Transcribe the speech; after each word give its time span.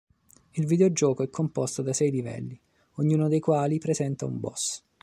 Il 0.53 0.65
videogioco 0.65 1.21
è 1.21 1.29
composto 1.29 1.83
da 1.83 1.93
sei 1.93 2.09
livelli, 2.09 2.59
ognuno 2.95 3.27
dei 3.27 3.39
quali 3.39 3.77
presenta 3.77 4.25
un 4.25 4.39
boss. 4.39 4.83